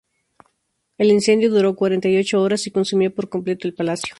El 0.97 1.11
incendio 1.11 1.51
duró 1.51 1.75
cuarenta 1.75 2.09
y 2.09 2.17
ocho 2.17 2.41
horas 2.41 2.65
y 2.65 2.71
consumió 2.71 3.13
por 3.13 3.29
completo 3.29 3.67
el 3.67 3.75
palacio. 3.75 4.09